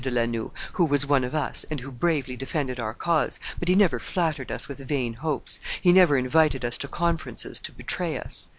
de 0.01 0.09
La 0.09 0.25
Noue, 0.25 0.51
who 0.73 0.83
was 0.85 1.05
one 1.05 1.23
of 1.23 1.35
us, 1.35 1.63
and 1.69 1.81
who 1.81 1.91
bravely 1.91 2.35
defended 2.35 2.79
our 2.79 2.95
cause; 2.95 3.39
but 3.59 3.67
he 3.67 3.75
never 3.75 3.99
flattered 3.99 4.51
us 4.51 4.67
with 4.67 4.79
vain 4.79 5.13
hopes, 5.13 5.59
he 5.79 5.91
never 5.93 6.17
invited 6.17 6.65
us 6.65 6.75
to 6.75 6.87
conferences 6.87 7.59
to 7.59 7.71
betray 7.71 8.17
us." 8.17 8.47